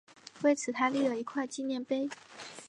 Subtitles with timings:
[0.41, 2.09] 为此他立了一块纪念碑。